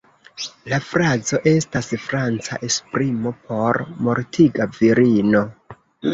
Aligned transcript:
La 0.71 0.77
frazo 0.85 1.39
estas 1.51 1.89
franca 2.05 2.59
esprimo 2.69 3.35
por 3.51 3.81
"mortiga 4.09 4.69
virino". 4.81 5.45